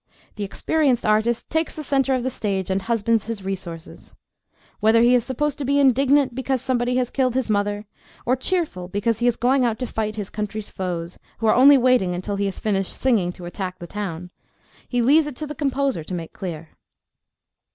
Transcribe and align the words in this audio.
The 0.35 0.43
experienced 0.43 1.05
artist 1.05 1.51
takes 1.51 1.75
the 1.75 1.83
centre 1.83 2.15
of 2.15 2.23
the 2.23 2.31
stage 2.31 2.71
and 2.71 2.81
husbands 2.81 3.27
his 3.27 3.43
resources. 3.45 4.15
Whether 4.79 5.01
he 5.01 5.13
is 5.13 5.23
supposed 5.23 5.59
to 5.59 5.63
be 5.63 5.79
indignant 5.79 6.33
because 6.33 6.59
somebody 6.59 6.95
has 6.95 7.11
killed 7.11 7.35
his 7.35 7.51
mother, 7.51 7.85
or 8.25 8.35
cheerful 8.35 8.87
because 8.87 9.19
he 9.19 9.27
is 9.27 9.37
going 9.37 9.63
out 9.63 9.77
to 9.77 9.85
fight 9.85 10.15
his 10.15 10.31
country's 10.31 10.71
foes, 10.71 11.19
who 11.37 11.45
are 11.45 11.53
only 11.53 11.77
waiting 11.77 12.15
until 12.15 12.37
he 12.37 12.45
has 12.45 12.57
finished 12.57 12.99
singing 12.99 13.31
to 13.33 13.45
attack 13.45 13.77
the 13.77 13.85
town, 13.85 14.31
he 14.89 15.03
leaves 15.03 15.27
it 15.27 15.35
to 15.35 15.45
the 15.45 15.53
composer 15.53 16.03
to 16.03 16.15
make 16.15 16.33
clear. 16.33 16.69